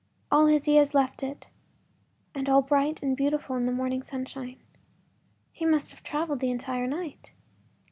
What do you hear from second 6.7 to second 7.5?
night.